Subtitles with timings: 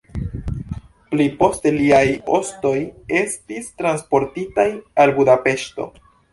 [1.11, 2.01] Pli poste liaj
[2.39, 2.73] ostoj
[3.21, 4.69] estis transportitaj
[5.07, 5.91] al Budapeŝto.